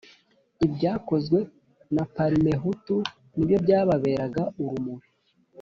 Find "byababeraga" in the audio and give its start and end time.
3.63-4.43